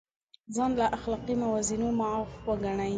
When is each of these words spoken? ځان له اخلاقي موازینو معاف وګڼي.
ځان 0.55 0.71
له 0.79 0.85
اخلاقي 0.97 1.35
موازینو 1.41 1.87
معاف 1.99 2.29
وګڼي. 2.47 2.89